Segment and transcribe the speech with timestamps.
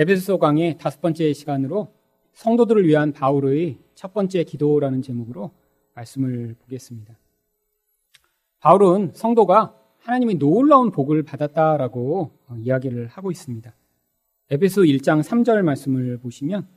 [0.00, 1.92] 에베소 강의 다섯 번째 시간으로
[2.32, 5.50] 성도들을 위한 바울의 첫 번째 기도라는 제목으로
[5.94, 7.18] 말씀을 보겠습니다.
[8.60, 13.74] 바울은 성도가 하나님의 놀라운 복을 받았다라고 이야기를 하고 있습니다.
[14.52, 16.68] 에베소 1장 3절 말씀을 보시면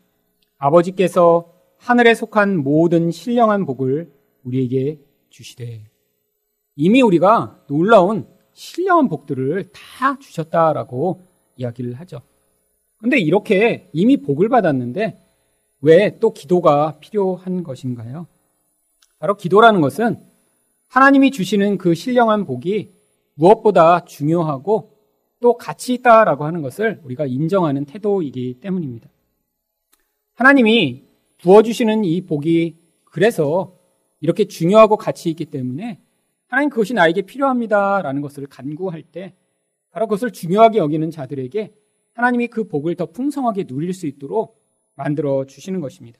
[0.57, 4.11] 아버지께서 하늘에 속한 모든 신령한 복을
[4.45, 4.99] 우리에게
[5.29, 5.85] 주시되
[6.75, 11.21] 이미 우리가 놀라운 신령한 복들을 다 주셨다라고
[11.57, 12.23] 이야기를 하죠.
[13.01, 15.17] 근데 이렇게 이미 복을 받았는데
[15.81, 18.27] 왜 또 기도가 필요한 것인가요?
[19.19, 20.17] 바로 기도라는 것은
[20.87, 22.91] 하나님이 주시는 그 신령한 복이
[23.35, 24.91] 무엇보다 중요하고
[25.39, 29.09] 또 가치 있다라고 하는 것을 우리가 인정하는 태도이기 때문입니다.
[30.35, 31.03] 하나님이
[31.39, 33.75] 부어주시는 이 복이 그래서
[34.19, 35.99] 이렇게 중요하고 가치 있기 때문에
[36.47, 39.33] 하나님 그것이 나에게 필요합니다라는 것을 간구할 때
[39.91, 41.73] 바로 그것을 중요하게 여기는 자들에게
[42.13, 44.61] 하나님이 그 복을 더 풍성하게 누릴 수 있도록
[44.95, 46.19] 만들어 주시는 것입니다.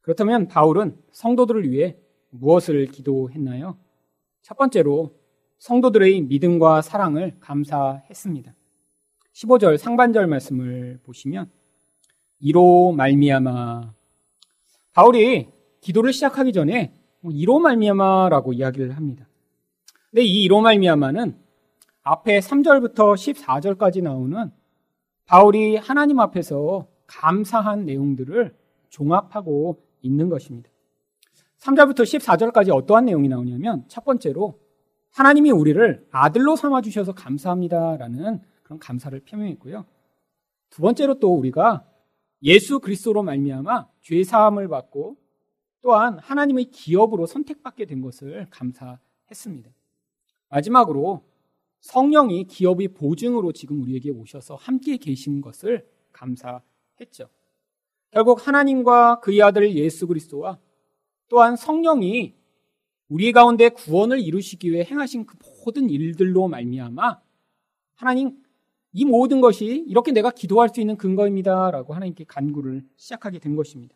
[0.00, 1.96] 그렇다면 바울은 성도들을 위해
[2.30, 3.78] 무엇을 기도했나요?
[4.42, 5.14] 첫 번째로
[5.58, 8.54] 성도들의 믿음과 사랑을 감사했습니다.
[9.32, 11.50] 15절 상반절 말씀을 보시면
[12.40, 13.94] 이로 말미암아
[14.92, 15.48] 바울이
[15.80, 16.92] 기도를 시작하기 전에
[17.30, 19.26] 이로 말미암아라고 이야기를 합니다.
[20.10, 21.38] 근데 이 이로 말미암아는
[22.02, 24.52] 앞에 3절부터 14절까지 나오는
[25.26, 28.54] 바울이 하나님 앞에서 감사한 내용들을
[28.90, 30.70] 종합하고 있는 것입니다.
[31.58, 34.60] 3절부터 14절까지 어떠한 내용이 나오냐면 첫 번째로
[35.12, 39.84] 하나님이 우리를 아들로 삼아 주셔서 감사합니다라는 그런 감사를 표명했고요.
[40.70, 41.86] 두 번째로 또 우리가
[42.42, 45.16] 예수 그리스도로 말미암아 죄 사함을 받고
[45.80, 49.70] 또한 하나님의 기업으로 선택받게 된 것을 감사했습니다.
[50.48, 51.22] 마지막으로
[51.84, 57.28] 성령이 기업의 보증으로 지금 우리에게 오셔서 함께 계신 것을 감사했죠.
[58.10, 60.58] 결국 하나님과 그의 아들 예수 그리스도와
[61.28, 62.34] 또한 성령이
[63.08, 65.36] 우리 가운데 구원을 이루시기 위해 행하신 그
[65.66, 67.20] 모든 일들로 말미암아
[67.96, 68.42] 하나님
[68.92, 73.94] 이 모든 것이 이렇게 내가 기도할 수 있는 근거입니다라고 하나님께 간구를 시작하게 된 것입니다.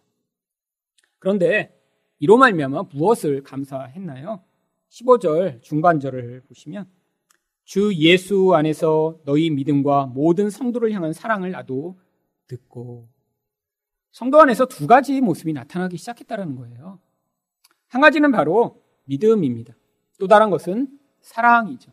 [1.19, 1.75] 그런데
[2.19, 4.45] 이로 말미암아 무엇을 감사했나요?
[4.91, 6.98] 15절 중반절을 보시면
[7.69, 11.99] 주 예수 안에서 너희 믿음과 모든 성도를 향한 사랑을 나도
[12.47, 13.11] 듣고
[14.11, 16.99] 성도 안에서 두 가지 모습이 나타나기 시작했다는 거예요.
[17.89, 19.75] 한 가지는 바로 믿음입니다.
[20.19, 20.89] 또 다른 것은
[21.21, 21.93] 사랑이죠.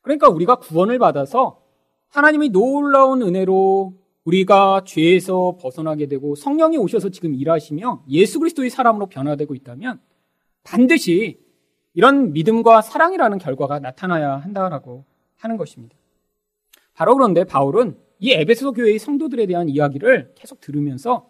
[0.00, 1.62] 그러니까 우리가 구원을 받아서
[2.08, 9.54] 하나님이 놀라운 은혜로 우리가 죄에서 벗어나게 되고 성령이 오셔서 지금 일하시며 예수 그리스도의 사람으로 변화되고
[9.54, 10.00] 있다면
[10.64, 11.38] 반드시
[11.94, 15.04] 이런 믿음과 사랑이라는 결과가 나타나야 한다라고
[15.36, 15.96] 하는 것입니다.
[16.94, 21.28] 바로 그런데 바울은 이 에베소 교회의 성도들에 대한 이야기를 계속 들으면서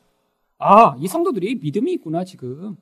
[0.59, 2.77] 아, 이 성도들이 믿음이 있구나, 지금.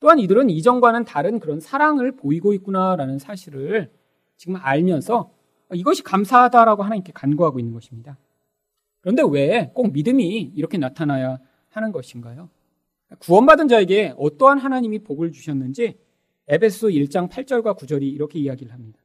[0.00, 3.92] 또한 이들은 이전과는 다른 그런 사랑을 보이고 있구나라는 사실을
[4.36, 5.30] 지금 알면서
[5.74, 8.16] 이것이 감사하다라고 하나님께 간구하고 있는 것입니다.
[9.00, 12.48] 그런데 왜 꼭 믿음이 이렇게 나타나야 하는 것인가요?
[13.18, 15.98] 구원받은 자에게 어떠한 하나님이 복을 주셨는지
[16.48, 18.98] 에베소 1장 8절과 9절이 이렇게 이야기를 합니다.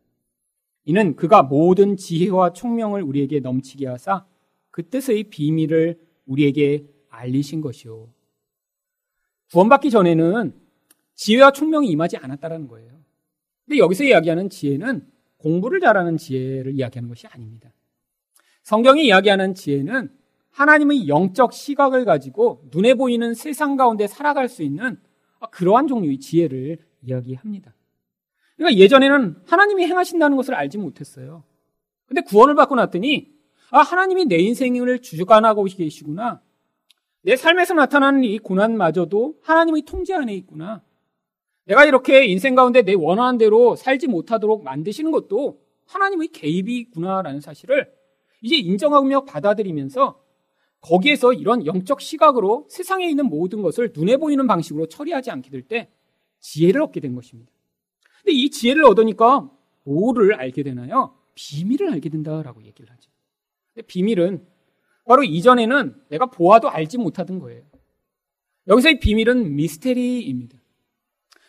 [0.85, 4.25] 이는 그가 모든 지혜와 총명을 우리에게 넘치게 하사
[4.71, 8.09] 그 뜻의 비밀을 우리에게 알리신 것이요.
[9.51, 10.53] 구원받기 전에는
[11.15, 12.91] 지혜와 총명이 임하지 않았다라는 거예요.
[13.65, 15.05] 근데 여기서 이야기하는 지혜는
[15.37, 17.73] 공부를 잘하는 지혜를 이야기하는 것이 아닙니다.
[18.63, 20.09] 성경이 이야기하는 지혜는
[20.51, 24.99] 하나님의 영적 시각을 가지고 눈에 보이는 세상 가운데 살아갈 수 있는
[25.51, 27.73] 그러한 종류의 지혜를 이야기합니다.
[28.55, 31.43] 그러니까 예전에는 하나님이 행하신다는 것을 알지 못했어요.
[32.07, 33.31] 근데 구원을 받고 났더니
[33.69, 36.41] 아 하나님이 내 인생을 주관하고 계시구나.
[37.21, 40.81] 내 삶에서 나타나는 이 고난마저도 하나님의 통제 안에 있구나.
[41.65, 47.91] 내가 이렇게 인생 가운데 내 원하는 대로 살지 못하도록 만드시는 것도 하나님의 개입이 있구나라는 사실을
[48.41, 50.23] 이제 인정하며 받아들이면서
[50.79, 55.89] 거기에서 이런 영적 시각으로 세상에 있는 모든 것을 눈에 보이는 방식으로 처리하지 않게 될 때
[56.39, 57.51] 지혜를 얻게 된 것입니다.
[58.23, 59.49] 근데 이 지혜를 얻으니까
[59.83, 61.15] 뭐를 알게 되나요?
[61.35, 63.11] 비밀을 알게 된다라고 얘기를 하죠.
[63.87, 64.45] 비밀은
[65.05, 67.63] 바로 이전에는 내가 보아도 알지 못하던 거예요.
[68.67, 70.57] 여기서 이 비밀은 미스테리입니다.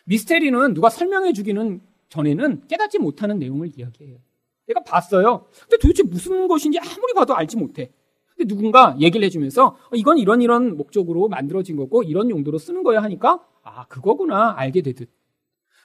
[0.04, 4.18] 미스테리는 누가 설명해 주기는 전에는 깨닫지 못하는 내용을 이야기해요.
[4.66, 5.48] 내가 봤어요.
[5.62, 7.90] 근데 도대체 무슨 것인지 아무리 봐도 알지 못해.
[8.36, 13.02] 근데 누군가 얘기를 해주면서 어, 이건 이런 이런 목적으로 만들어진 거고 이런 용도로 쓰는 거야
[13.02, 14.54] 하니까 아, 그거구나.
[14.56, 15.10] 알게 되듯.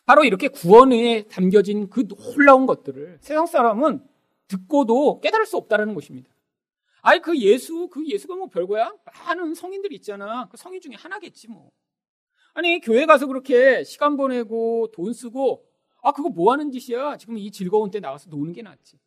[0.05, 4.05] 바로 이렇게 구원에 담겨진 그 놀라운 것들을 세상 사람은
[4.47, 6.29] 듣고도 깨달을 수 없다는 것입니다.
[7.01, 8.93] 아이 그 예수 그 예수가 뭐 별거야?
[9.25, 10.47] 많은 성인들 있잖아.
[10.49, 11.71] 그 성인 중에 하나겠지 뭐.
[12.53, 15.65] 아니 교회 가서 그렇게 시간 보내고 돈 쓰고
[16.01, 17.17] 아 그거 뭐 하는 짓이야?
[17.17, 18.99] 지금 이 즐거운 때 나가서 노는 게 낫지.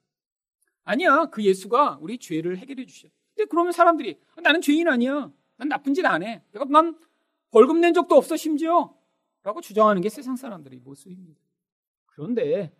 [0.84, 3.08] 아니야 그 예수가 우리 죄를 해결해 주셔.
[3.34, 5.30] 근데 그러면 사람들이 나는 죄인 아니야.
[5.56, 6.42] 난 나쁜 짓 안 해.
[6.52, 6.96] 내가 난
[7.56, 8.94] 벌금 낸 적도 없어 심지어.
[9.42, 11.40] 라고 주장하는 게 세상 사람들의 모습입니다.
[12.04, 12.70] 그런데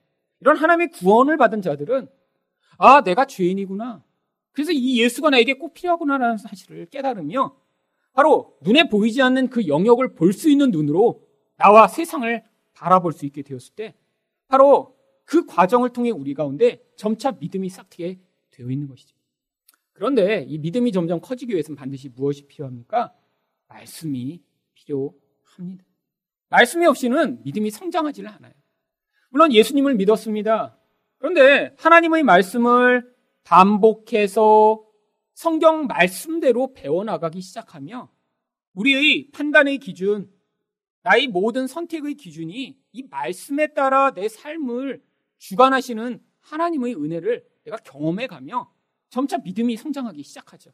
[0.40, 2.08] 이런 하나님의 구원을 받은 자들은
[2.76, 4.04] 아, 내가 죄인이구나.
[4.52, 7.56] 그래서 이 예수가 나에게 꼭 필요하구나라는 사실을 깨달으며
[8.12, 11.26] 바로 눈에 보이지 않는 그 영역을 볼 수 있는 눈으로
[11.56, 12.44] 나와 세상을
[12.74, 13.94] 바라볼 수 있게 되었을 때
[14.46, 14.94] 바로
[15.24, 18.20] 그 과정을 통해 우리 가운데 점차 믿음이 싹트게
[18.50, 19.16] 되어 있는 것이죠.
[19.94, 23.14] 그런데 이 믿음이 점점 커지기 위해서는 반드시 무엇이 필요합니까?
[23.68, 24.42] 말씀이
[24.86, 25.84] 필요합니다.
[26.48, 28.52] 말씀이 없이는 믿음이 성장하지를 않아요.
[29.28, 30.78] 물론 예수님을 믿었습니다.
[31.18, 34.84] 그런데 하나님의 말씀을 반복해서
[35.34, 38.10] 성경 말씀대로 배워나가기 시작하며
[38.74, 40.30] 우리의 판단의 기준,
[41.02, 45.02] 나의 모든 선택의 기준이 이 말씀에 따라 내 삶을
[45.38, 48.72] 주관하시는 하나님의 은혜를 내가 경험해 가며
[49.08, 50.70] 점차 믿음이 성장하기 시작하죠.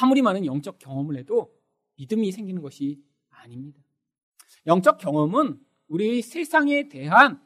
[0.00, 1.57] 아무리 많은 영적 경험을 해도
[1.98, 3.80] 믿음이 생기는 것이 아닙니다.
[4.66, 7.40] 영적 경험은 우리 세상에 대한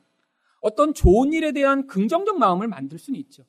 [0.60, 3.44] 어떤 좋은 일에 대한 긍정적 마음을 만들 수는 있죠.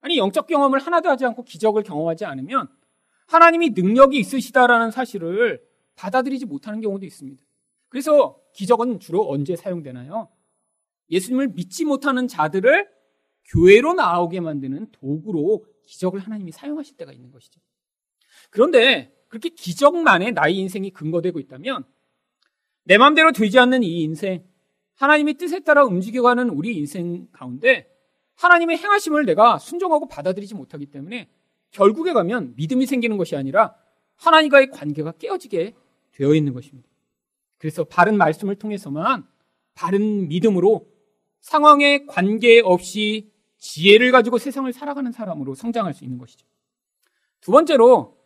[0.00, 2.68] 아니, 영적 경험을 하나도 하지 않고 기적을 경험하지 않으면
[3.26, 5.62] 하나님이 능력이 있으시다라는 사실을
[5.96, 7.42] 받아들이지 못하는 경우도 있습니다.
[7.88, 10.30] 그래서 기적은 주로 언제 사용되나요?
[11.10, 12.88] 예수님을 믿지 못하는 자들을
[13.46, 17.60] 교회로 나오게 만드는 도구로 기적을 하나님이 사용하실 때가 있는 것이죠.
[18.50, 21.84] 그런데 그렇게 기적만에 나의 인생이 근거되고 있다면
[22.84, 24.44] 내 마음대로 되지 않는 이 인생,
[24.96, 27.88] 하나님의 뜻에 따라 움직여가는 우리 인생 가운데
[28.36, 31.28] 하나님의 행하심을 내가 순종하고 받아들이지 못하기 때문에
[31.70, 33.74] 결국에 가면 믿음이 생기는 것이 아니라
[34.16, 35.74] 하나님과의 관계가 깨어지게
[36.12, 36.88] 되어 있는 것입니다.
[37.58, 39.26] 그래서 바른 말씀을 통해서만
[39.74, 40.88] 바른 믿음으로
[41.40, 46.46] 상황에 관계없이 지혜를 가지고 세상을 살아가는 사람으로 성장할 수 있는 것이죠.
[47.40, 48.17] 두 번째로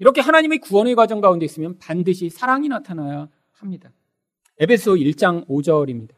[0.00, 3.92] 이렇게 하나님의 구원의 과정 가운데 있으면 반드시 사랑이 나타나야 합니다.
[4.58, 6.14] 에베소 1장 5절입니다.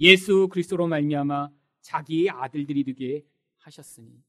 [0.00, 1.50] 예수 그리스도로 말미암아
[1.82, 3.26] 자기의 아들들이 되게
[3.58, 4.24] 하셨으니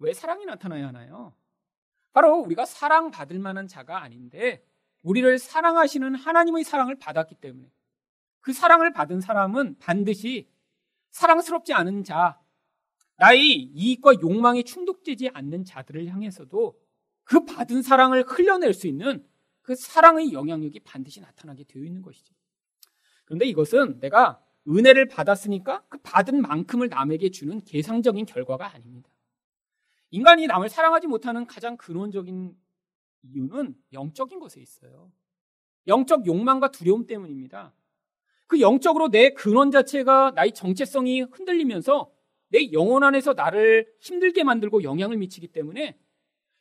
[0.00, 1.34] 왜 사랑이 나타나야 하나요?
[2.12, 4.66] 바로 우리가 사랑받을 만한 자가 아닌데
[5.02, 7.70] 우리를 사랑하시는 하나님의 사랑을 받았기 때문에
[8.40, 10.48] 그 사랑을 받은 사람은 반드시
[11.10, 12.40] 사랑스럽지 않은 자,
[13.18, 16.85] 나의 이익과 욕망에 충독되지 않는 자들을 향해서도
[17.26, 19.26] 그 받은 사랑을 흘려낼 수 있는
[19.60, 22.32] 그 사랑의 영향력이 반드시 나타나게 되어 있는 것이죠.
[23.24, 29.10] 그런데 이것은 내가 은혜를 받았으니까 그 받은 만큼을 남에게 주는 계상적인 결과가 아닙니다.
[30.10, 32.56] 인간이 남을 사랑하지 못하는 가장 근원적인
[33.22, 35.10] 이유는 영적인 것에 있어요.
[35.88, 37.74] 영적 욕망과 두려움 때문입니다.
[38.46, 42.12] 그 영적으로 내 근원 자체가 나의 정체성이 흔들리면서
[42.48, 45.98] 내 영혼 안에서 나를 힘들게 만들고 영향을 미치기 때문에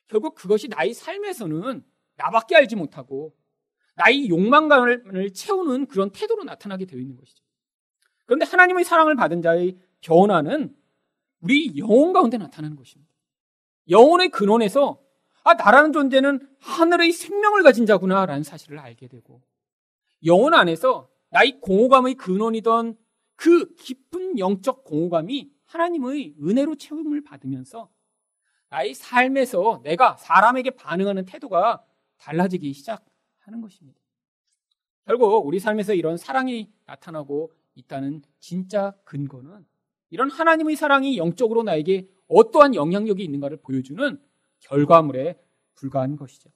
[0.07, 1.83] 결국 그것이 나의 삶에서는
[2.17, 3.35] 나밖에 알지 못하고
[3.95, 7.43] 나의 욕망감을 채우는 그런 태도로 나타나게 되어 있는 것이죠.
[8.25, 10.75] 그런데 하나님의 사랑을 받은 자의 변화는
[11.39, 13.13] 우리 영혼 가운데 나타나는 것입니다.
[13.89, 15.01] 영혼의 근원에서
[15.43, 19.43] 아, 나라는 존재는 하늘의 생명을 가진 자구나라는 사실을 알게 되고
[20.25, 22.97] 영혼 안에서 나의 공허감의 근원이던
[23.35, 27.91] 그 깊은 영적 공허감이 하나님의 은혜로 채움을 받으면서
[28.69, 31.83] 나의 삶에서 내가 사람에게 반응하는 태도가
[32.17, 33.05] 달라지기 시작
[33.39, 33.99] 하는 것입니다.
[35.05, 39.65] 결국 우리 삶에서 이런 사랑이 나타나고 있다는 진짜 근거는
[40.09, 44.19] 이런 하나님의 사랑이 영적으로 나에게 어떠한 영향력이 있는가를 보여주는
[44.59, 45.39] 결과물에
[45.75, 46.49] 불과한 것이죠.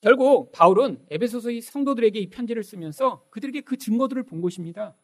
[0.00, 4.94] 결국 바울은 에베소서의 성도들에게 이 편지를 쓰면서 그들에게 그 증거들을 본 것입니다.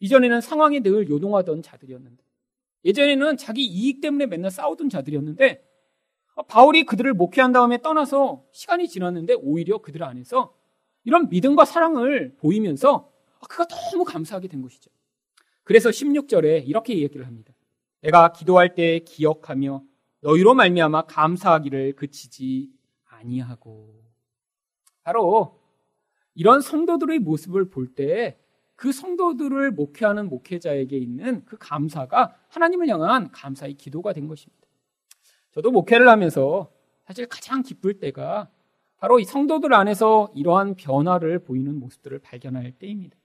[0.00, 2.24] 이전에는 상황에 늘 요동하던 자들이었는데
[2.84, 5.64] 예전에는 자기 이익 때문에 맨날 싸우던 자들이었는데
[6.34, 10.54] 어, 바울이 그들을 목회한 다음에 떠나서 시간이 지났는데 오히려 그들 안에서
[11.04, 14.90] 이런 믿음과 사랑을 보이면서 아, 그가 너무 감사하게 된 것이죠.
[15.62, 17.54] 그래서 16절에 이렇게 얘기를 합니다.
[18.00, 19.82] 내가 기도할 때 기억하며
[20.20, 22.70] 너희로 말미암아 감사하기를 그치지
[23.04, 24.02] 아니하고
[25.02, 25.60] 바로
[26.34, 28.38] 이런 성도들의 모습을 볼 때
[28.76, 34.66] 그 성도들을 목회하는 목회자에게 있는 그 감사가 하나님을 향한 감사의 기도가 된 것입니다.
[35.52, 36.72] 저도 목회를 하면서
[37.06, 38.50] 사실 가장 기쁠 때가
[38.96, 43.16] 바로 이 성도들 안에서 이러한 변화를 보이는 모습들을 발견할 때입니다.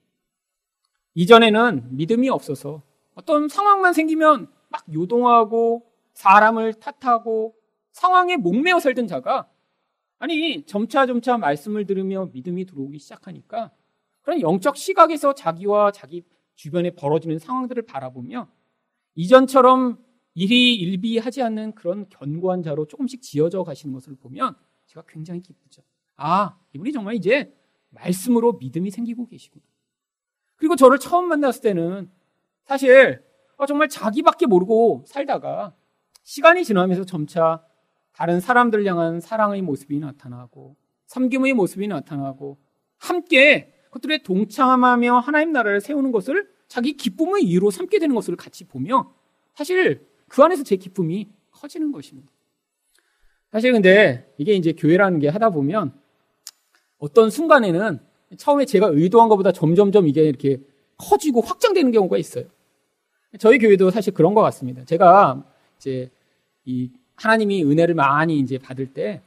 [1.15, 2.83] 이전에는 믿음이 없어서
[3.15, 7.55] 어떤 상황만 생기면 막 요동하고 사람을 탓하고
[7.91, 9.49] 상황에 목매어 살던 자가
[10.19, 13.71] 아니 점차 점차 말씀을 들으며 믿음이 들어오기 시작하니까
[14.29, 18.47] 그런 영적 시각에서 자기와 자기 주변에 벌어지는 상황들을 바라보며
[19.15, 19.97] 이전처럼
[20.35, 24.55] 일이 일비하지 않는 그런 견고한 자로 조금씩 지어져 가시는 것을 보면
[24.85, 25.81] 제가 굉장히 기쁘죠.
[26.15, 27.51] 아, 이분이 정말 이제
[27.89, 29.63] 말씀으로 믿음이 생기고 계시구나.
[30.57, 32.11] 그리고 저를 처음 만났을 때는
[32.65, 33.23] 사실
[33.57, 35.73] 어, 정말 자기밖에 모르고 살다가
[36.21, 37.65] 시간이 지나면서 점차
[38.11, 40.75] 다른 사람들 향한 사랑의 모습이 나타나고
[41.07, 42.59] 섬김의 모습이 나타나고
[42.97, 49.13] 함께 그들의 동참하며 하나님 나라를 세우는 것을 자기 기쁨의 이유로 삼게 되는 것을 같이 보며
[49.55, 52.29] 사실 그 안에서 제 기쁨이 커지는 것입니다.
[53.51, 55.93] 사실 근데 이게 이제 교회라는 게 하다 보면
[56.99, 57.99] 어떤 순간에는
[58.37, 60.59] 처음에 제가 의도한 것보다 점점점 이게 이렇게
[60.97, 62.45] 커지고 확장되는 경우가 있어요.
[63.39, 64.85] 저희 교회도 사실 그런 것 같습니다.
[64.85, 65.43] 제가
[65.77, 66.11] 이제
[66.65, 69.21] 이 하나님이 은혜를 많이 이제 받을 때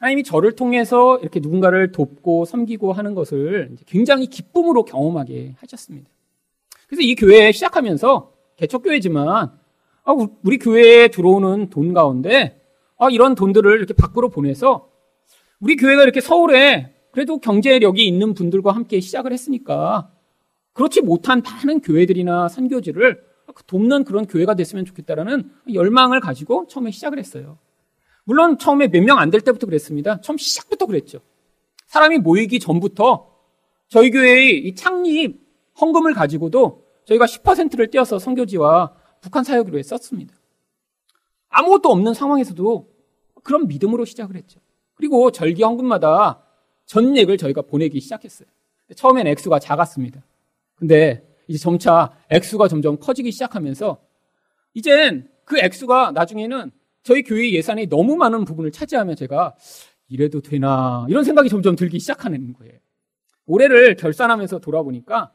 [0.00, 6.10] 하나님이 저를 통해서 이렇게 누군가를 돕고 섬기고 하는 것을 굉장히 기쁨으로 경험하게 하셨습니다.
[6.88, 9.52] 그래서 이 교회 시작하면서 개척교회지만
[10.04, 12.60] 아, 우리 교회에 들어오는 돈 가운데
[12.98, 14.90] 아, 이런 돈들을 이렇게 밖으로 보내서
[15.60, 20.10] 우리 교회가 이렇게 서울에 그래도 경제력이 있는 분들과 함께 시작을 했으니까
[20.72, 23.22] 그렇지 못한 많은 교회들이나 선교지를
[23.66, 27.58] 돕는 그런 교회가 됐으면 좋겠다라는 열망을 가지고 처음에 시작을 했어요.
[28.24, 30.20] 물론 처음에 몇 명 안 될 때부터 그랬습니다.
[30.20, 31.20] 처음 시작부터 그랬죠.
[31.86, 33.30] 사람이 모이기 전부터
[33.88, 35.40] 저희 교회의 이 창립
[35.80, 40.34] 헌금을 가지고도 저희가 10%를 떼어서 선교지와 북한 사역으로 썼습니다.
[41.48, 42.88] 아무것도 없는 상황에서도
[43.42, 44.60] 그런 믿음으로 시작을 했죠.
[44.94, 46.44] 그리고 절기 헌금마다
[46.86, 48.48] 전액을 저희가 보내기 시작했어요.
[48.94, 50.22] 처음엔 액수가 작았습니다.
[50.76, 54.00] 근데 이제 점차 액수가 점점 커지기 시작하면서
[54.74, 56.70] 이젠 그 액수가 나중에는
[57.02, 59.54] 저희 교회 예산이 너무 많은 부분을 차지하면 제가
[60.08, 62.74] 이래도 되나 이런 생각이 점점 들기 시작하는 거예요.
[63.46, 65.32] 올해를 결산하면서 돌아보니까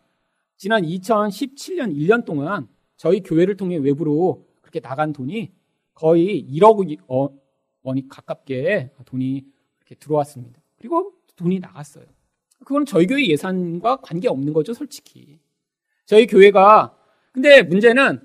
[0.57, 2.67] 지난 2017년 1년 동안
[2.97, 5.51] 저희 교회를 통해 외부로 그렇게 나간 돈이
[5.93, 7.29] 거의 1억 어,
[7.83, 9.45] 원이 가깝게 돈이
[9.79, 10.61] 이렇게 들어왔습니다.
[10.77, 12.05] 그리고 돈이 나갔어요.
[12.65, 15.39] 그건 저희 교회 예산과 관계 없는 거죠, 솔직히.
[16.05, 16.95] 저희 교회가
[17.31, 18.21] 근데 문제는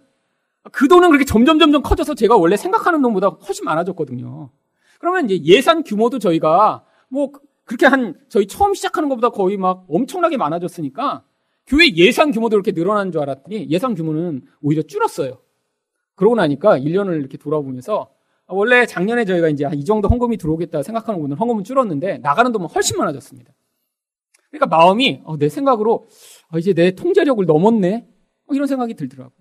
[0.73, 4.51] 그 돈은 그렇게 점점 점점 커져서 제가 원래 생각하는 돈보다 훨씬 많아졌거든요.
[4.99, 7.33] 그러면 이제 예산 규모도 저희가 뭐
[7.65, 11.25] 그렇게 한 저희 처음 시작하는 것보다 거의 막 엄청나게 많아졌으니까
[11.67, 15.39] 교회 예산 규모도 이렇게 늘어난 줄 알았더니 예산 규모는 오히려 줄었어요.
[16.15, 18.11] 그러고 나니까 1년을 이렇게 돌아보면서
[18.47, 22.99] 원래 작년에 저희가 이제 이 정도 헌금이 들어오겠다 생각하는 분은 헌금은 줄었는데 나가는 돈은 훨씬
[22.99, 23.53] 많아졌습니다.
[24.51, 26.09] 그러니까 마음이 어, 내 생각으로
[26.53, 28.07] 어, 이제 내 통제력을 넘었네
[28.49, 29.40] 어, 이런 생각이 들더라고요.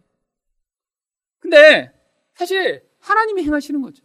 [1.39, 1.91] 근데
[2.33, 4.03] 사실 하나님이 행하시는 거죠.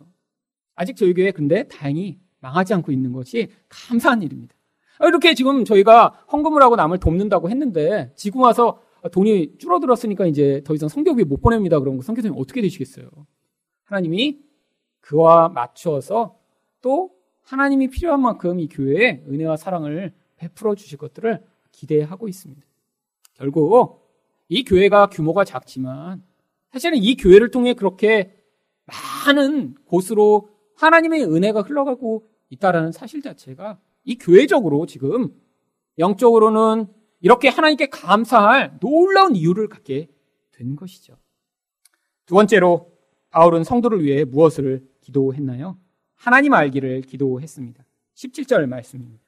[0.75, 4.55] 아직 저희 교회 근데 다행히 망하지 않고 있는 것이 감사한 일입니다.
[4.99, 8.81] 아, 이렇게 지금 저희가 헌금을 하고 남을 돕는다고 했는데 지금 와서
[9.13, 11.79] 돈이 줄어들었으니까 이제 더 이상 성교비 못 보냅니다.
[11.79, 13.09] 그럼 성교사님 어떻게 되시겠어요?
[13.85, 14.41] 하나님이
[15.01, 16.39] 그와 맞추어서
[16.81, 17.11] 또
[17.43, 22.63] 하나님이 필요한 만큼 이 교회에 은혜와 사랑을 베풀어 주실 것들을 기대하고 있습니다.
[23.35, 24.09] 결국
[24.49, 26.23] 이 교회가 규모가 작지만
[26.75, 28.35] 사실은 이 교회를 통해 그렇게
[29.27, 35.33] 많은 곳으로 하나님의 은혜가 흘러가고 있다라는 사실 자체가 이 교회적으로 지금
[35.99, 36.89] 영적으로는
[37.21, 40.09] 이렇게 하나님께 감사할 놀라운 이유를 갖게
[40.51, 41.17] 된 것이죠.
[42.27, 42.91] 두 번째로
[43.31, 45.79] 바울은 성도를 위해 무엇을 기도했나요?
[46.17, 47.87] 하나님 알기를 기도했습니다.
[48.17, 49.23] 17절 말씀입니다.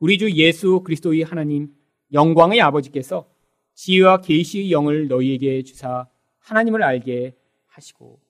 [0.00, 1.72] 우리 주 예수 그리스도의 하나님
[2.12, 3.30] 영광의 아버지께서
[3.74, 6.08] 지혜와 계시의 영을 너희에게 주사
[6.44, 7.36] 하나님을 알게
[7.66, 8.20] 하시고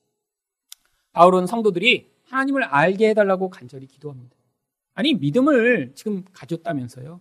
[1.12, 4.37] 바울은 성도들이 하나님을 알게 해달라고 간절히 기도합니다.
[4.94, 7.21] 아니 믿음을 지금 가졌다면서요.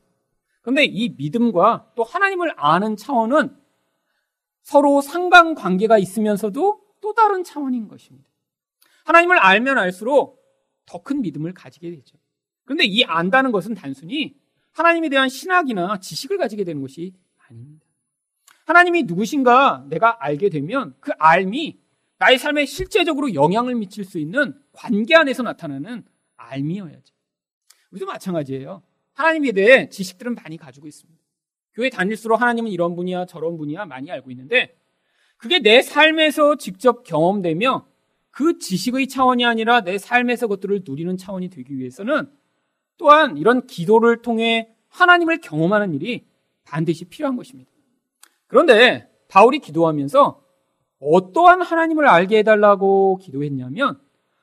[0.62, 3.56] 그런데 이 믿음과 또 하나님을 아는 차원은
[4.62, 8.30] 서로 상관 관계가 있으면서도 또 다른 차원인 것입니다.
[9.06, 10.42] 하나님을 알면 알수록
[10.86, 12.18] 더 큰 믿음을 가지게 되죠.
[12.66, 14.38] 그런데 이 안다는 것은 단순히
[14.72, 17.14] 하나님에 대한 신학이나 지식을 가지게 되는 것이
[17.48, 17.86] 아닙니다.
[18.66, 21.80] 하나님이 누구신가 내가 알게 되면 그 알미
[22.18, 26.06] 나의 삶에 실제적으로 영향을 미칠 수 있는 관계 안에서 나타나는
[26.38, 27.14] 알미여야죠.
[27.92, 28.82] 우리도 마찬가지예요.
[29.14, 31.22] 하나님에 대해 지식들은 많이 가지고 있습니다.
[31.74, 34.78] 교회 다닐수록 하나님은 이런 분이야 저런 분이야 많이 알고 있는데
[35.38, 37.86] 그게 내 삶에서 직접 경험되며
[38.32, 42.32] 그 지식의 차원이 아니라 내 삶에서 것들을 누리는 차원이 되기 위해서는
[42.98, 46.26] 또한 이런 기도를 통해 하나님을 경험하는 일이
[46.64, 47.73] 반드시 필요한 것입니다.
[48.54, 50.40] 그런데 바울이 기도하면서
[51.00, 54.00] 어떠한 하나님을 알게 해달라고 기도했냐면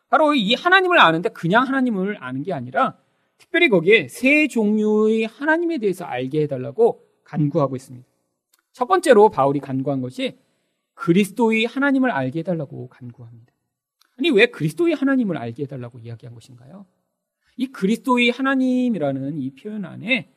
[0.08, 2.98] 바로 이 하나님을 아는데 그냥 하나님을 아는 게 아니라
[3.38, 8.04] 특별히 거기에 세 종류의 하나님에 대해서 알게 해달라고 간구하고 있습니다.
[8.72, 10.40] 첫 번째로 바울이 간구한 것이
[10.94, 13.52] 그리스도의 하나님을 알게 해달라고 간구합니다.
[14.18, 16.84] 아니, 왜 그리스도의 하나님을 알게 해달라고 이야기한 것인가요?
[17.56, 20.32] 이 그리스도의 하나님이라는 이 표현 안에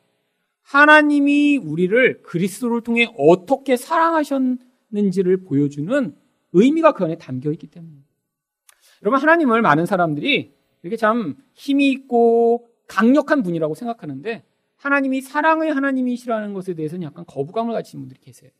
[0.63, 6.15] 하나님이 우리를 그리스도를 통해 어떻게 사랑하셨는지를 보여주는
[6.53, 8.07] 의미가 그 안에 담겨 있기 때문입니다.
[9.03, 14.43] 여러분, 하나님을 많은 사람들이 이렇게 참 힘이 있고 강력한 분이라고 생각하는데
[14.77, 18.51] 하나님이 사랑의 하나님이시라는 것에 대해서는 약간 거부감을 가지는 분들이 계세요.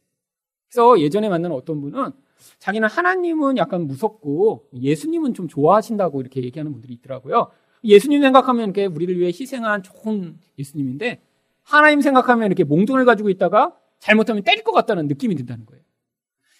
[0.69, 2.11] 그래서 예전에 만난 어떤 분은
[2.59, 7.51] 자기는 하나님은 약간 무섭고 예수님은 좀 좋아하신다고 이렇게 얘기하는 분들이 있더라고요.
[7.83, 11.21] 예수님 생각하면 이렇게 우리를 위해 희생한 좋은 예수님인데
[11.63, 15.83] 하나님 생각하면 이렇게 몽둥을 가지고 있다가 잘못하면 때릴 것 같다는 느낌이 든다는 거예요.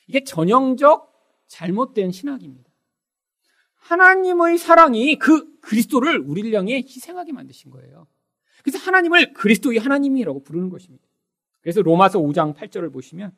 [0.08, 1.14] 이게 전형적
[1.48, 2.72] 잘못된 신학입니다.
[3.76, 8.08] 하나님의 사랑이 그 그리스도를 우리를 향해 희생하게 만드신 거예요.
[8.64, 11.06] 그래서 하나님을 그리스도의 하나님이라고 부르는 것입니다.
[11.62, 13.34] 그래서 로마서 5장 8절을 보시면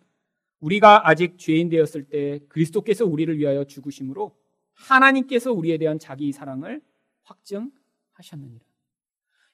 [0.59, 4.35] 우리가 아직 죄인 되었을 때 그리스도께서 우리를 위하여 죽으심으로
[4.73, 6.81] 하나님께서 우리에 대한 자기 사랑을
[7.23, 8.63] 확증하셨느니라.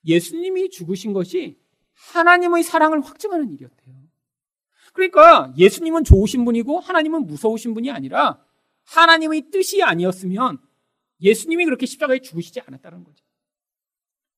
[0.06, 1.58] 예수님이 죽으신 것이
[2.10, 3.96] 하나님의 사랑을 확증하는 일이었대요.
[4.93, 8.43] 그러니까 예수님은 좋으신 분이고 하나님은 무서우신 분이 아니라
[8.86, 10.60] 하나님의 뜻이 아니었으면
[11.22, 13.24] 예수님이 그렇게 십자가에 죽으시지 않았다는 거죠.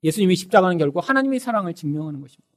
[0.04, 2.54] 예수님이 십자가는 결국 하나님의 사랑을 증명하는 것입니다.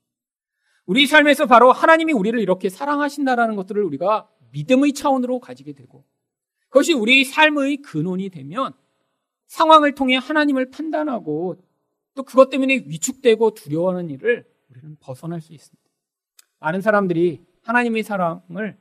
[0.85, 6.05] 우리 삶에서 바로 하나님이 우리를 이렇게 사랑하신다라는 것들을 우리가 믿음의 차원으로 가지게 되고
[6.69, 8.73] 그것이 우리 삶의 근원이 되면
[9.47, 11.63] 상황을 통해 하나님을 판단하고
[12.15, 14.45] 또 그것 때문에 위축되고 두려워하는 일을
[14.77, 15.83] 우리는 벗어날 수 있습니다.
[16.59, 18.79] 많은 사람들이 하나님의 사랑을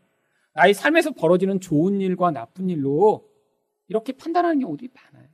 [0.53, 3.29] 나의 삶에서 벌어지는 좋은 일과 나쁜 일로
[3.87, 5.29] 이렇게 판단하는 경우들이 많아요.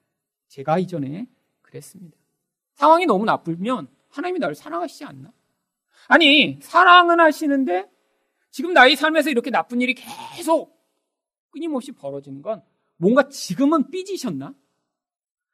[0.48, 1.28] 제가 이전에
[1.62, 2.18] 그랬습니다.
[2.74, 5.32] 상황이 너무 나쁘면 하나님이 나를 사랑하시지 않나?
[6.08, 7.90] 아니, 사랑은 하시는데
[8.50, 10.78] 지금 나의 삶에서 이렇게 나쁜 일이 계속
[11.52, 12.64] 끊임없이 벌어지는 건
[12.98, 14.54] 뭔가 지금은 삐지셨나?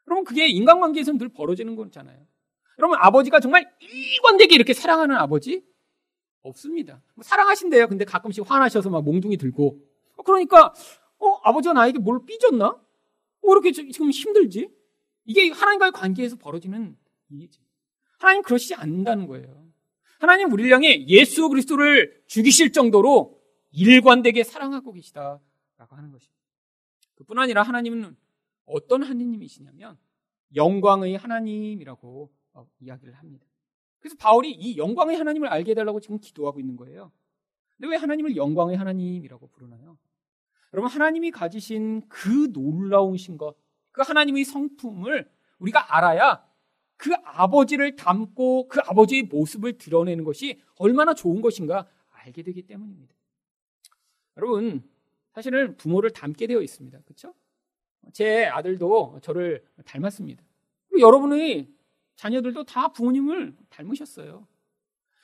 [0.05, 2.25] 그러면 그게 인간관계에서는 늘 벌어지는 거잖아요.
[2.79, 5.63] 여러분, 아버지가 정말 일관되게 이렇게 사랑하는 아버지?
[6.41, 7.01] 없습니다.
[7.15, 7.87] 뭐 사랑하신대요.
[7.87, 9.79] 근데 가끔씩 화나셔서 막 몽둥이 들고.
[10.15, 10.73] 어, 그러니까,
[11.19, 12.79] 어, 아버지가 나에게 뭘 삐졌나?
[13.41, 14.69] 왜뭐 이렇게 지금 힘들지?
[15.25, 16.97] 이게 하나님과의 관계에서 벌어지는
[17.29, 17.61] 일이죠.
[18.19, 19.67] 하나님 그러시지 않는다는 거예요.
[20.19, 23.39] 하나님 우리를 향해 예수 그리스도를 죽이실 정도로
[23.71, 25.41] 일관되게 사랑하고 계시다라고
[25.77, 26.37] 하는 것입니다.
[27.15, 28.15] 그뿐 아니라 하나님은
[28.65, 29.97] 어떤 하나님이시냐면
[30.55, 32.36] 영광의 하나님이라고 어,
[32.79, 33.45] 이야기를 합니다.
[33.99, 37.11] 그래서 바울이 이 영광의 하나님을 알게 해달라고 지금 기도하고 있는 거예요.
[37.75, 39.97] 근데 왜 하나님을 영광의 하나님이라고 부르나요?
[40.73, 43.55] 여러분 하나님이 가지신 그 놀라우신 것,
[43.91, 46.45] 그 하나님의 성품을 우리가 알아야
[46.97, 53.15] 그 아버지를 닮고 그 아버지의 모습을 드러내는 것이 얼마나 좋은 것인가 알게 되기 때문입니다.
[54.37, 54.83] 여러분,
[55.33, 56.99] 사실은 부모를 닮게 되어 있습니다.
[57.05, 57.33] 그렇죠?
[58.13, 60.43] 제 아들도 저를 닮았습니다.
[60.89, 61.71] 그리고 여러분의
[62.17, 64.45] 자녀들도 다 부모님을 닮으셨어요.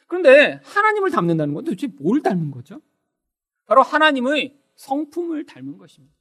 [0.07, 2.81] 그런데 하나님을 닮는다는 건 도대체 뭘 닮은 거죠?
[3.65, 6.15] 바로 하나님의 성품을 닮은 것입니다.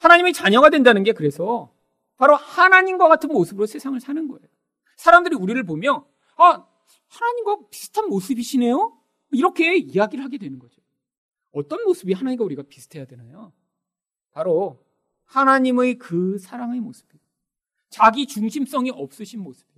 [0.00, 1.74] 하나님의 자녀가 된다는 게 그래서
[2.16, 4.48] 바로 하나님과 같은 모습으로 세상을 사는 거예요.
[4.96, 6.06] 사람들이 우리를 보며
[6.36, 6.64] 아
[7.08, 8.96] 하나님과 비슷한 모습이시네요.
[9.32, 10.80] 이렇게 이야기를 하게 되는 거죠.
[11.50, 13.52] 어떤 모습이 하나님과 우리가 비슷해야 되나요?
[14.30, 14.84] 바로
[15.24, 17.20] 하나님의 그 사랑의 모습이에요.
[17.90, 19.77] 자기 중심성이 없으신 모습이에요.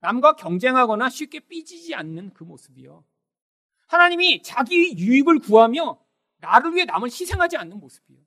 [0.00, 3.04] 남과 경쟁하거나 쉽게 삐지지 않는 그 모습이요.
[3.86, 6.00] 하나님이 자기 유익을 구하며
[6.38, 8.22] 나를 위해 남을 희생하지 않는 모습이에요.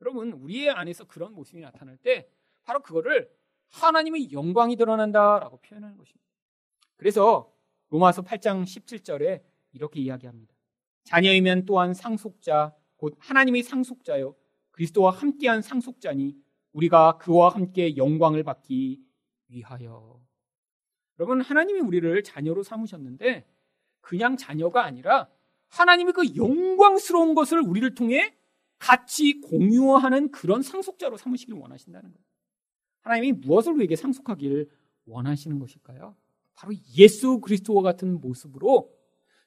[0.00, 2.28] 여러분, 우리의 안에서 그런 모습이 나타날 때
[2.64, 3.30] 바로 그거를
[3.70, 6.24] 하나님의 영광이 드러난다라고 표현하는 것입니다.
[6.96, 7.52] 그래서
[7.88, 10.54] 로마서 8장 17절에 이렇게 이야기합니다.
[11.04, 14.34] 자녀이면 또한 상속자, 곧 하나님의 상속자요.
[14.70, 16.36] 그리스도와 함께한 상속자니
[16.72, 19.00] 우리가 그와 함께 영광을 받기
[19.48, 20.20] 위하여.
[21.18, 23.44] 여러분, 하나님이 우리를 자녀로 삼으셨는데
[24.00, 25.28] 그냥 자녀가 아니라
[25.68, 28.34] 하나님의 그 영광스러운 것을 우리를 통해
[28.78, 32.24] 같이 공유하는 그런 상속자로 삼으시길 원하신다는 거예요.
[33.00, 34.68] 하나님이 무엇을 우리에게 상속하기를
[35.06, 36.14] 원하시는 것일까요?
[36.54, 38.92] 바로 예수 그리스도와 같은 모습으로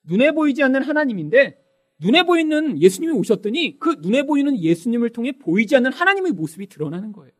[0.03, 1.61] 눈에 보이지 않는 하나님인데
[1.99, 7.31] 눈에 보이는 예수님이 오셨더니 그 눈에 보이는 예수님을 통해 보이지 않는 하나님의 모습이 드러나는 거예요.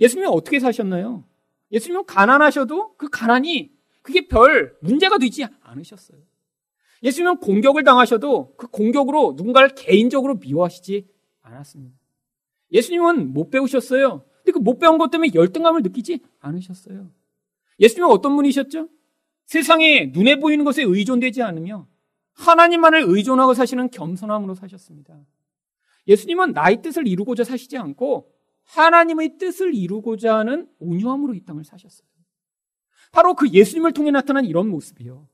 [0.00, 1.24] 예수님이 어떻게 사셨나요?
[1.72, 6.18] 예수님은 가난하셔도 그 가난이 그게 별 문제가 되지 않으셨어요.
[7.02, 11.06] 예수님은 공격을 당하셔도 그 공격으로 누군가를 개인적으로 미워하시지
[11.42, 11.96] 않았습니다.
[12.72, 14.24] 예수님은 못 배우셨어요.
[14.38, 17.10] 근데 그 못 배운 것 때문에 열등감을 느끼지 않으셨어요.
[17.80, 18.88] 예수님은 어떤 분이셨죠?
[19.44, 21.86] 세상에 눈에 보이는 것에 의존되지 않으며
[22.34, 25.18] 하나님만을 의존하고 사시는 겸손함으로 사셨습니다.
[26.06, 28.32] 예수님은 나의 뜻을 이루고자 사시지 않고
[28.68, 32.08] 하나님의 뜻을 이루고자 하는 온유함으로 이 땅을 사셨어요.
[33.12, 35.26] 바로 그 예수님을 통해 나타난 이런 모습이요.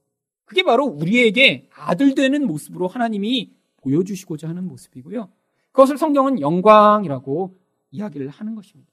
[0.44, 5.30] 그게 바로 우리에게 아들 되는 모습으로 하나님이 보여주시고자 하는 모습이고요.
[5.72, 7.58] 그것을 성경은 영광이라고
[7.90, 8.92] 이야기를 하는 것입니다.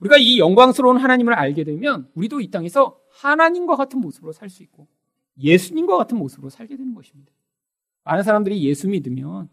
[0.00, 4.86] 우리가 이 영광스러운 하나님을 알게 되면 우리도 이 땅에서 하나님과 같은 모습으로 살 수 있고
[5.38, 7.32] 예수님과 같은 모습으로 살게 되는 것입니다.
[8.04, 9.48] 많은 사람들이 예수 믿으면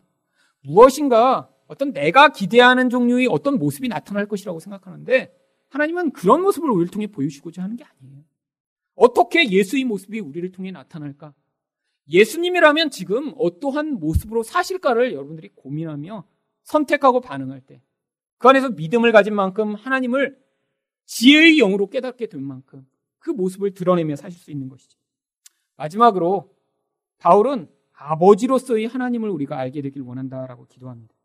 [0.62, 5.34] 무엇인가 어떤 내가 기대하는 종류의 어떤 모습이 나타날 것이라고 생각하는데
[5.70, 8.26] 하나님은 그런 모습을 우리를 통해 보여주고자 하는 게 아니에요.
[8.96, 11.34] 어떻게 예수의 모습이 우리를 통해 나타날까?
[12.10, 16.26] 예수님이라면 지금 어떠한 모습으로 사실까를 여러분들이 고민하며
[16.64, 17.82] 선택하고 반응할 때,
[18.38, 20.38] 그 안에서 믿음을 가진 만큼 하나님을
[21.06, 22.86] 지혜의 영으로 깨닫게 된 만큼
[23.20, 25.00] 그 모습을 드러내며 사실 수 있는 것이죠.
[25.78, 26.54] 마지막으로
[27.20, 31.16] 바울은 아버지로서의 하나님을 우리가 알게 되길 원한다라고 기도합니다.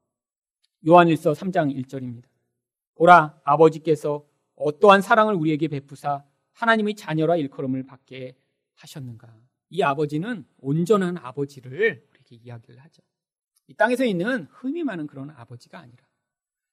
[0.86, 2.24] 요한일서 3장 1절입니다.
[2.94, 4.24] 보라 아버지께서
[4.56, 8.36] 어떠한 사랑을 우리에게 베푸사 하나님의 자녀라 일컬음을 받게
[8.74, 9.34] 하셨는가.
[9.70, 13.02] 이 아버지는 온전한 아버지를 우리에게 이야기를 하죠.
[13.68, 16.04] 이 땅에서 있는 흠이 많은 그런 아버지가 아니라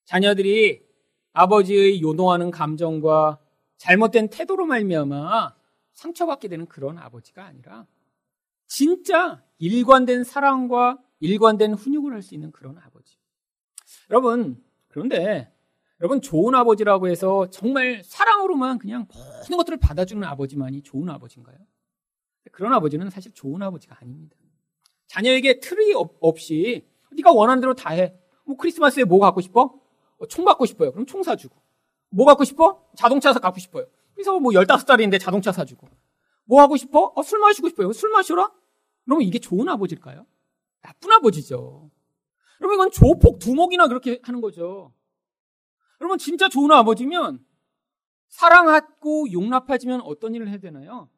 [0.06, 0.86] 자녀들이
[1.34, 3.40] 아버지의 요동하는 감정과
[3.78, 5.56] 잘못된 태도로 말미암아
[5.94, 7.88] 상처받게 되는 그런 아버지가 아니라
[8.68, 13.18] 진짜 일관된 사랑과 일관된 훈육을 할 수 있는 그런 아버지.
[14.14, 15.52] 여러분, 그런데
[16.00, 21.58] 여러분 좋은 아버지라고 해서 정말 사랑으로만 그냥 모든 것들을 받아주는 아버지만이 좋은 아버지인가요?
[22.52, 24.38] 그런 아버지는 사실 좋은 아버지가 아닙니다.
[25.08, 28.16] 자녀에게 틀이 없이 네가 원하는 대로 다 해.
[28.46, 29.74] 뭐 크리스마스에 뭐 갖고 싶어?
[30.20, 30.92] 어, 총 갖고 싶어요.
[30.92, 31.56] 그럼 총 사주고.
[32.10, 32.86] 뭐 갖고 싶어?
[32.96, 33.88] 자동차 사 갖고 싶어요.
[34.14, 35.88] 그래서 뭐 15살인데 자동차 사주고.
[36.46, 37.14] 뭐 하고 싶어?
[37.16, 37.92] 어, 술 마시고 싶어요.
[37.94, 38.52] 술 마셔라?
[39.06, 40.28] 그러면 이게 좋은 아버지일까요?
[40.82, 41.90] 나쁜 아버지죠.
[42.62, 44.94] 여러분 이건 조폭 두목이나 그렇게 하는 거죠.
[46.02, 47.44] 여러분 진짜 좋은 아버지면
[48.30, 51.10] 사랑하고 용납하지면 어떤 일을 해야 되나요?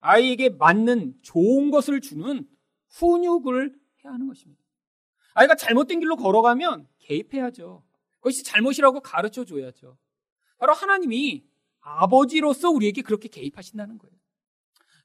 [0.00, 2.46] 아이에게 맞는 좋은 것을 주는
[2.90, 4.62] 훈육을 해야 하는 것입니다.
[5.34, 7.84] 아이가 잘못된 길로 걸어가면 개입해야죠.
[8.16, 9.96] 그것이 잘못이라고 가르쳐 줘야죠.
[10.58, 11.46] 바로 하나님이
[11.80, 14.14] 아버지로서 우리에게 그렇게 개입하신다는 거예요.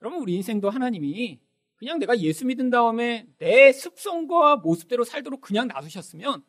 [0.01, 1.39] 여러분 우리 인생도 하나님이
[1.83, 6.41] 그냥 내가 예수 믿은 다음에 내 습성과 모습대로 살도록 그냥 놔두셨으면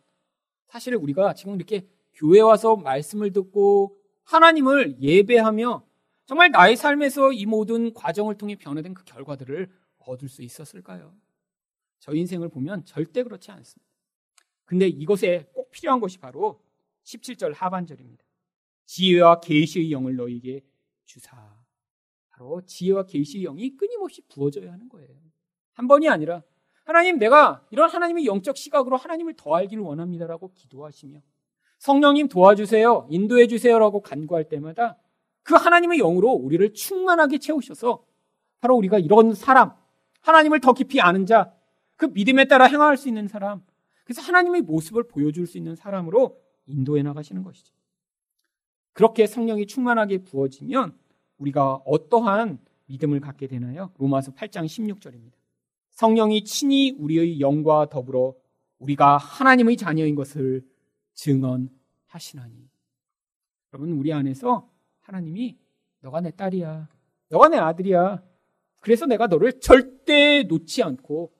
[0.68, 5.84] 사실 우리가 지금 이렇게 교회 와서 말씀을 듣고 하나님을 예배하며
[6.26, 11.12] 정말 나의 삶에서 이 모든 과정을 통해 변화된 그 결과들을 얻을 수 있었을까요?
[11.98, 13.90] 저 인생을 보면 절대 그렇지 않습니다.
[14.64, 16.62] 근데 이것에 꼭 필요한 것이 바로
[17.02, 18.22] 17절 하반절입니다.
[18.86, 20.64] 지혜와 계시의 영을 너에게
[21.04, 21.63] 주사.
[22.36, 25.08] 바로 지혜와 계시의 영이 끊임없이 부어져야 하는 거예요.
[25.72, 26.42] 한 번이 아니라
[26.84, 31.20] 하나님 내가 이런 하나님의 영적 시각으로 하나님을 더 알기를 원합니다라고 기도하시며
[31.78, 33.06] 성령님 도와주세요.
[33.10, 34.98] 인도해 주세요라고 간구할 때마다
[35.42, 38.04] 그 하나님의 영으로 우리를 충만하게 채우셔서
[38.60, 39.72] 바로 우리가 이런 사람,
[40.22, 41.54] 하나님을 더 깊이 아는 자,
[41.96, 43.62] 그 믿음에 따라 행할 수 있는 사람,
[44.04, 47.74] 그래서 하나님의 모습을 보여줄 수 있는 사람으로 인도해 나가시는 것이죠.
[48.92, 50.96] 그렇게 성령이 충만하게 부어지면
[51.44, 53.90] 우리가 어떠한 믿음을 갖게 되나요?
[53.98, 55.32] 로마서 8장 16절입니다.
[55.90, 58.34] 성령이 친히 우리의 영과 더불어
[58.78, 60.62] 우리가 하나님의 자녀인 것을
[61.14, 62.68] 증언하시나니.
[63.72, 64.68] 여러분, 우리 안에서
[65.00, 65.56] 하나님이
[66.00, 66.88] 너가 내 딸이야.
[67.28, 68.22] 너가 내 아들이야.
[68.80, 71.32] 그래서 내가 너를 절대 놓지 않고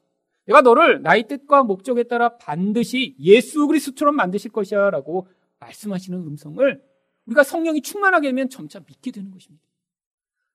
[0.46, 6.82] 내가 너를 나의 뜻과 목적에 따라 반드시 예수 그리스도처럼 만드실 것이야 라고 말씀하시는 음성을
[7.26, 9.73] 우리가 성령이 충만하게 되면 점차 믿게 되는 것입니다.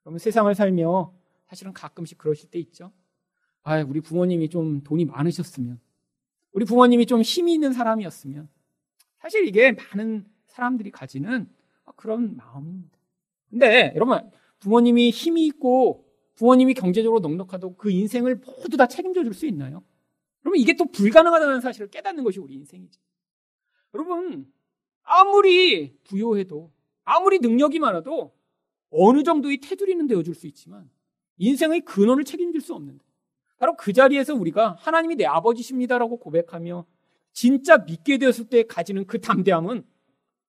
[0.01, 1.13] 그러면 세상을 살며
[1.47, 2.91] 사실은 가끔씩 그러실 때 있죠.
[3.63, 5.79] 아, 우리 부모님이 좀 돈이 많으셨으면,
[6.51, 8.49] 우리 부모님이 좀 힘이 있는 사람이었으면,
[9.19, 11.49] 사실 이게 많은 사람들이 가지는
[11.95, 12.97] 그런 마음입니다.
[13.49, 14.19] 근데 여러분,
[14.59, 19.83] 부모님이 힘이 있고 부모님이 경제적으로 넉넉하다고 그 인생을 모두 다 책임져 줄 수 있나요?
[20.39, 23.01] 그러면 이게 또 불가능하다는 사실을 깨닫는 것이 우리 인생이죠.
[23.93, 24.51] 여러분,
[25.03, 26.71] 아무리 부여해도,
[27.03, 28.33] 아무리 능력이 많아도
[28.91, 30.89] 어느 정도의 테두리는 되어줄 수 있지만
[31.37, 33.03] 인생의 근원을 책임질 수 없는데
[33.57, 36.85] 바로 그 자리에서 우리가 하나님이 내 아버지십니다라고 고백하며
[37.33, 39.85] 진짜 믿게 되었을 때 가지는 그 담대함은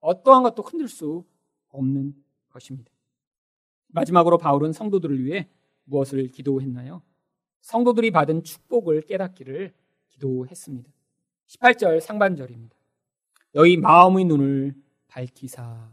[0.01, 1.25] 어떠한 것도 흔들 수
[1.69, 2.15] 없는
[2.51, 2.91] 것입니다.
[3.89, 5.49] 마지막으로 바울은 성도들을 위해
[5.85, 7.03] 무엇을 기도했나요?
[7.61, 9.75] 성도들이 받은 축복을 깨닫기를
[10.09, 10.91] 기도했습니다.
[11.47, 12.77] 18절 상반절입니다.
[13.53, 14.75] 너희 마음의 눈을
[15.09, 15.91] 밝히사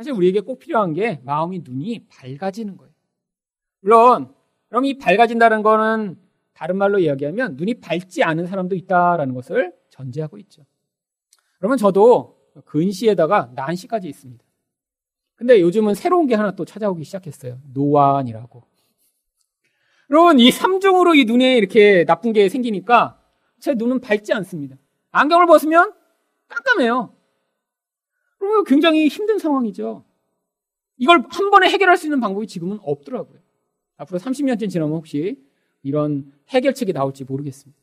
[0.00, 2.90] 사실 우리에게 꼭 필요한 게 마음이 눈이 밝아지는 거예요.
[3.80, 4.34] 물론
[4.70, 6.18] 그럼 이 밝아진다는 거는
[6.54, 10.64] 다른 말로 이야기하면 눈이 밝지 않은 사람도 있다라는 것을 전제하고 있죠.
[11.58, 14.42] 그러면 저도 근시에다가 난시까지 있습니다.
[15.34, 17.60] 근데 요즘은 새로운 게 하나 또 찾아오기 시작했어요.
[17.74, 18.62] 노안이라고.
[20.08, 23.20] 여러분, 이 삼중으로 이 눈에 이렇게 나쁜 게 생기니까
[23.60, 24.76] 제 눈은 밝지 않습니다.
[25.10, 25.92] 안경을 벗으면
[26.48, 27.19] 깜깜해요.
[28.40, 30.02] 그러면 굉장히 힘든 상황이죠.
[30.96, 33.38] 이걸 한 번에 해결할 수 있는 방법이 지금은 없더라고요.
[33.98, 35.44] 앞으로 30년쯤 지나면 혹시
[35.82, 37.78] 이런 해결책이 나올지 모르겠습니다.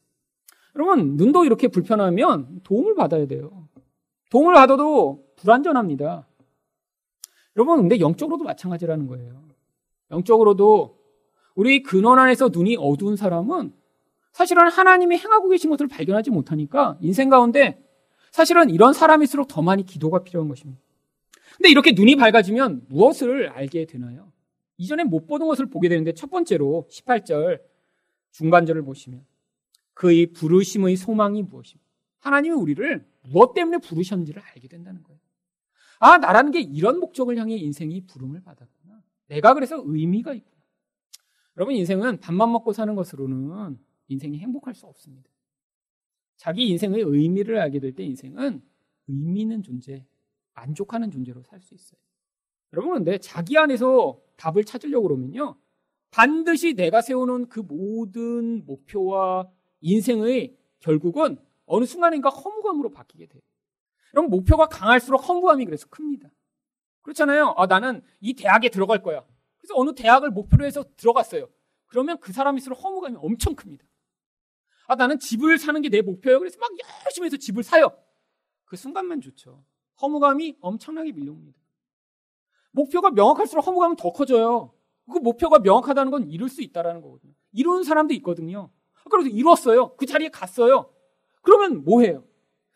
[0.75, 3.67] 여러분, 눈도 이렇게 불편하면 도움을 받아야 돼요.
[4.31, 6.27] 도움을 받아도 불안전합니다.
[7.55, 9.47] 여러분, 근데 영적으로도 마찬가지라는 거예요.
[10.11, 10.97] 영적으로도
[11.55, 13.73] 우리 근원 안에서 눈이 어두운 사람은
[14.31, 17.86] 사실은 하나님이 행하고 계신 것을 발견하지 못하니까 인생 가운데
[18.37, 20.79] 사실은 이런 사람일수록 더 많이 기도가 필요한 것입니다.
[21.55, 24.31] 근데 이렇게 눈이 밝아지면 무엇을 알게 되나요?
[24.77, 27.59] 이전에 못 보던 것을 보게 되는데 첫 번째로 18절
[28.33, 29.25] 중간절을 보시면
[29.95, 31.89] 그의 부르심의 소망이 무엇입니까?
[32.19, 35.19] 하나님이 우리를 무엇 때문에 부르셨는지를 알게 된다는 거예요.
[35.97, 39.01] 아, 나라는 게 이런 목적을 향해 인생이 부름을 받았구나.
[39.29, 40.61] 내가 그래서 의미가 있구나.
[41.57, 45.27] 여러분, 인생은 밥만 먹고 사는 것으로는 인생이 행복할 수 없습니다.
[46.37, 48.61] 자기 인생의 의미를 알게 될 때 인생은
[49.07, 50.05] 의미 있는 존재,
[50.53, 51.99] 만족하는 존재로 살 수 있어요.
[52.73, 55.57] 여러분, 근데 자기 안에서 답을 찾으려고 그러면요.
[56.11, 59.49] 반드시 내가 세우는 그 모든 목표와
[59.81, 63.41] 인생의 결국은 어느 순간인가 허무감으로 바뀌게 돼요.
[64.11, 66.29] 그럼 목표가 강할수록 허무감이 그래서 큽니다.
[67.01, 67.53] 그렇잖아요.
[67.57, 69.23] 아, 나는 이 대학에 들어갈 거야.
[69.57, 71.49] 그래서 어느 대학을 목표로 해서 들어갔어요.
[71.87, 73.85] 그러면 그 사람일수록 허무감이 엄청 큽니다.
[74.87, 76.39] 아, 나는 집을 사는 게 내 목표예요.
[76.39, 76.69] 그래서 막
[77.05, 77.89] 열심히 해서 집을 사요.
[78.65, 79.63] 그 순간만 좋죠.
[80.01, 81.57] 허무감이 엄청나게 밀려옵니다.
[82.71, 84.73] 목표가 명확할수록 허무감은 더 커져요.
[85.11, 87.33] 그 목표가 명확하다는 건 이룰 수 있다라는 거거든요.
[87.53, 88.69] 이루는 사람도 있거든요.
[89.09, 89.95] 그래서 이뤘어요.
[89.95, 90.93] 그 자리에 갔어요.
[91.41, 92.25] 그러면 뭐 해요?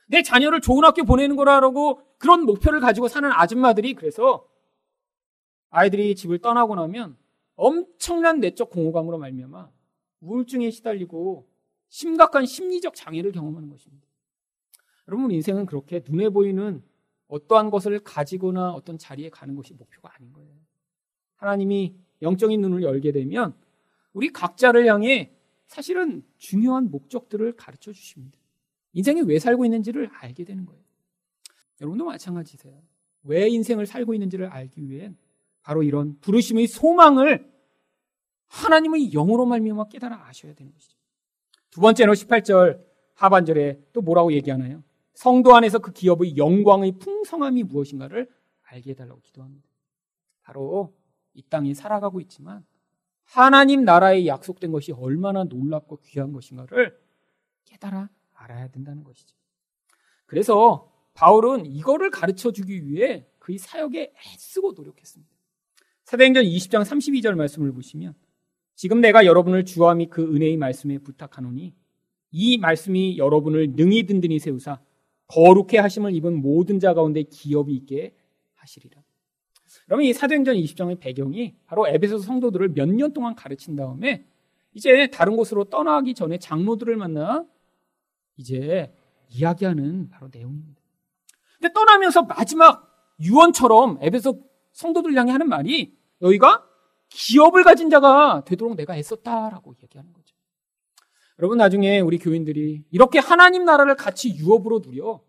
[0.07, 4.47] 내 자녀를 좋은 학교 보내는 거라고 그런 목표를 가지고 사는 아줌마들이 그래서
[5.69, 7.17] 아이들이 집을 떠나고 나면
[7.55, 9.69] 엄청난 내적 공허감으로 말미암아
[10.21, 11.47] 우울증에 시달리고
[11.91, 14.07] 심각한 심리적 장애를 경험하는 것입니다.
[15.09, 16.81] 여러분 인생은 그렇게 눈에 보이는
[17.27, 20.55] 어떠한 것을 가지거나 어떤 자리에 가는 것이 목표가 아닌 거예요.
[21.35, 23.53] 하나님이 영적인 눈을 열게 되면
[24.13, 25.35] 우리 각자를 향해
[25.67, 28.39] 사실은 중요한 목적들을 가르쳐 주십니다.
[28.93, 30.81] 인생이 왜 살고 있는지를 알게 되는 거예요.
[31.81, 32.81] 여러분도 마찬가지세요.
[33.23, 35.11] 왜 인생을 살고 있는지를 알기 위해
[35.61, 37.51] 바로 이런 부르심의 소망을
[38.47, 41.00] 하나님의 영으로 말미암아 깨달아 아셔야 되는 것이죠.
[41.71, 42.83] 두 번째로 18절
[43.15, 44.83] 하반절에 또 뭐라고 얘기하나요?
[45.13, 48.29] 성도 안에서 그 기업의 영광의 풍성함이 무엇인가를
[48.63, 49.67] 알게 해달라고 기도합니다.
[50.41, 50.93] 바로
[51.33, 52.65] 이 땅에 살아가고 있지만
[53.23, 56.99] 하나님 나라에 약속된 것이 얼마나 놀랍고 귀한 것인가를
[57.65, 59.37] 깨달아 알아야 된다는 것이죠.
[60.25, 65.31] 그래서 바울은 이거를 가르쳐 주기 위해 그의 사역에 애쓰고 노력했습니다.
[66.03, 68.15] 사도행전 20장 32절 말씀을 보시면
[68.81, 71.75] 지금 내가 여러분을 주와 및 그 은혜의 말씀에 부탁하노니
[72.31, 74.79] 이 말씀이 여러분을 능히 든든히 세우사
[75.27, 78.15] 거룩해 하심을 입은 모든 자 가운데 기업이 있게
[78.55, 79.03] 하시리라.
[79.85, 84.25] 그러면 이 사도행전 20장의 배경이 바로 에베소 성도들을 몇 년 동안 가르친 다음에
[84.73, 87.45] 이제 다른 곳으로 떠나기 전에 장로들을 만나
[88.35, 88.91] 이제
[89.29, 90.81] 이야기하는 바로 내용입니다.
[91.59, 94.41] 근데 떠나면서 마지막 유언처럼 에베소
[94.71, 96.67] 성도들 향해 하는 말이 너희가
[97.11, 100.35] 기업을 가진 자가 되도록 내가 애썼다라고 얘기하는 거죠.
[101.39, 105.21] 여러분 나중에 우리 교인들이 이렇게 하나님 나라를 같이 유업으로 누려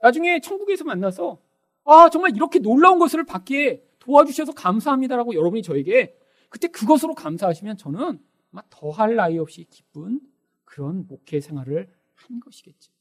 [0.00, 1.40] 나중에 천국에서 만나서
[1.84, 6.16] 아 정말 이렇게 놀라운 것을 받기에 도와주셔서 감사합니다라고 여러분이 저에게
[6.48, 8.20] 그때 그것으로 감사하시면 저는
[8.52, 10.20] 아마 더할 나위 없이 기쁜
[10.64, 12.92] 그런 목회 생활을 한 것이겠죠.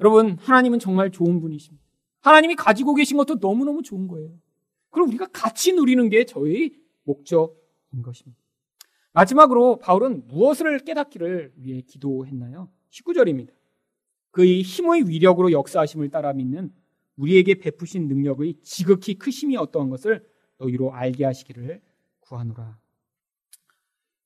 [0.00, 1.84] 여러분 하나님은 정말 좋은 분이십니다.
[2.20, 4.30] 하나님이 가지고 계신 것도 너무너무 좋은 거예요.
[4.90, 8.38] 그럼 우리가 같이 누리는 게 저희 목적인 것입니다.
[9.12, 12.68] 마지막으로 바울은 무엇을 깨닫기를 위해 기도했나요?
[12.90, 13.50] 19절입니다.
[14.30, 16.70] 그의 힘의 위력으로 역사하심을 따라 믿는
[17.16, 21.80] 우리에게 베푸신 능력의 지극히 크심이 어떠한 것을 너희로 알게 하시기를
[22.20, 22.78] 구하노라.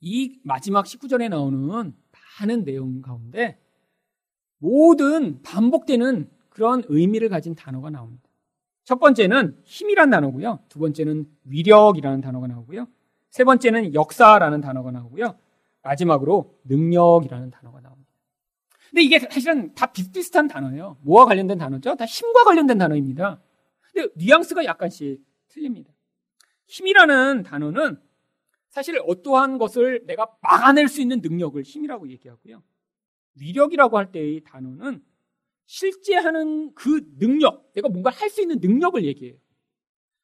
[0.01, 1.95] 이 마지막 19절에 나오는
[2.41, 3.61] 많은 내용 가운데
[4.59, 8.30] 모든 반복되는 그런 의미를 가진 단어가 나옵니다.
[8.91, 10.65] 첫 번째는 힘이란 단어고요.
[10.69, 12.89] 두 번째는 위력이라는 단어가 나오고요.
[13.31, 15.39] 세 번째는 역사라는 단어가 나오고요.
[15.83, 18.11] 마지막으로 능력이라는 단어가 나옵니다.
[18.89, 20.97] 근데 이게 사실은 다 비슷비슷한 단어예요.
[21.03, 21.95] 뭐와 관련된 단어죠?
[21.95, 23.41] 다 힘과 관련된 단어입니다.
[23.93, 25.93] 근데 뉘앙스가 약간씩 틀립니다.
[26.67, 27.97] 힘이라는 단어는
[28.71, 32.61] 사실 어떠한 것을 내가 막아낼 수 있는 능력을 힘이라고 얘기하고요.
[33.37, 35.01] 위력이라고 할 때의 단어는
[35.71, 39.37] 실제 하는 그 능력, 내가 뭔가 할 수 있는 능력을 얘기해요.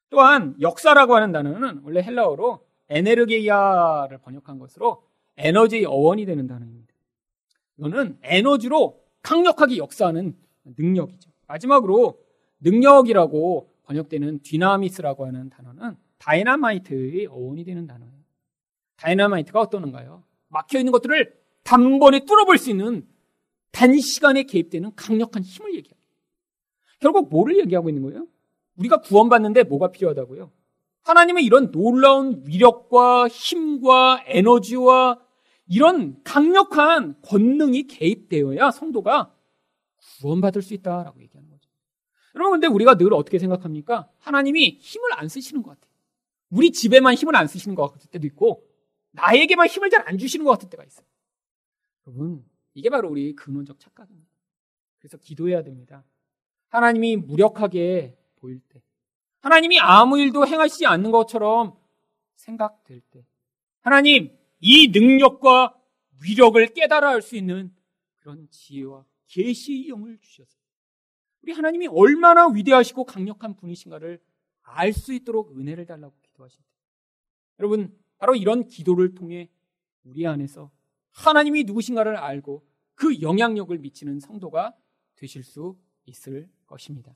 [0.09, 5.03] 또한 역사라고 하는 단어는 원래 헬라어로 에네르게이아를 번역한 것으로
[5.37, 6.93] 에너지의 어원이 되는 단어입니다.
[7.77, 11.31] 이거는 에너지로 강력하게 역사하는 능력이죠.
[11.47, 12.19] 마지막으로
[12.59, 18.11] 능력이라고 번역되는 디나미스라고 하는 단어는 다이나마이트의 어원이 되는 단어예요.
[18.97, 20.23] 다이나마이트가 어떠는가요?
[20.49, 23.07] 막혀 있는 것들을 단번에 뚫어버릴 수 있는
[23.71, 25.97] 단시간에 개입되는 강력한 힘을 얘기합니다.
[26.99, 28.27] 결국 뭐를 얘기하고 있는 거예요?
[28.75, 30.51] 우리가 구원받는데 뭐가 필요하다고요?
[31.03, 35.19] 하나님의 이런 놀라운 위력과 힘과 에너지와
[35.67, 39.33] 이런 강력한 권능이 개입되어야 성도가
[40.19, 41.69] 구원받을 수 있다라고 얘기하는 거죠.
[42.35, 44.09] 여러분, 근데 우리가 늘 어떻게 생각합니까?
[44.19, 45.91] 하나님이 힘을 안 쓰시는 것 같아요.
[46.49, 48.63] 우리 집에만 힘을 안 쓰시는 것 같을 때도 있고,
[49.11, 51.05] 나에게만 힘을 잘 안 주시는 것 같을 때가 있어요.
[52.05, 52.45] 여러분,
[52.77, 54.29] 이게 바로 우리 근원적 착각입니다.
[54.99, 56.05] 그래서 기도해야 됩니다.
[56.67, 58.83] 하나님이 무력하게 보일 때,
[59.39, 61.75] 하나님이 아무 일도 행하시지 않는 것처럼
[62.35, 63.25] 생각될 때,
[63.81, 65.75] 하나님, 이 능력과
[66.23, 67.73] 위력을 깨달아 할 수 있는
[68.17, 70.55] 그런 지혜와 계시의 영을 주셔서
[71.41, 74.21] 우리 하나님이 얼마나 위대하시고 강력한 분이신가를
[74.61, 76.69] 알 수 있도록 은혜를 달라고 기도하십니다.
[77.57, 79.49] 여러분, 바로 이런 기도를 통해
[80.03, 80.69] 우리 안에서
[81.11, 82.66] 하나님이 누구신가를 알고
[82.97, 84.75] 그 영향력을 미치는 성도가
[85.15, 87.15] 되실 수 있을 것입니다.